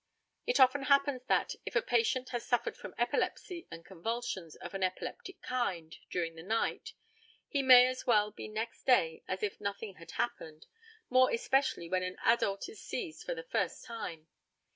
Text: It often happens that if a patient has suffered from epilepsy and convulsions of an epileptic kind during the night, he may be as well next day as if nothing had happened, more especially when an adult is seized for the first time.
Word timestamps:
It 0.47 0.59
often 0.59 0.85
happens 0.85 1.25
that 1.27 1.53
if 1.63 1.75
a 1.75 1.81
patient 1.83 2.29
has 2.29 2.43
suffered 2.43 2.75
from 2.75 2.95
epilepsy 2.97 3.67
and 3.69 3.85
convulsions 3.85 4.55
of 4.55 4.73
an 4.73 4.81
epileptic 4.81 5.43
kind 5.43 5.95
during 6.09 6.33
the 6.33 6.41
night, 6.41 6.93
he 7.47 7.61
may 7.61 7.83
be 7.83 7.87
as 7.89 8.07
well 8.07 8.33
next 8.35 8.85
day 8.87 9.21
as 9.27 9.43
if 9.43 9.61
nothing 9.61 9.97
had 9.97 10.09
happened, 10.09 10.65
more 11.07 11.29
especially 11.29 11.87
when 11.87 12.01
an 12.01 12.17
adult 12.23 12.67
is 12.67 12.81
seized 12.81 13.23
for 13.23 13.35
the 13.35 13.43
first 13.43 13.85
time. 13.85 14.27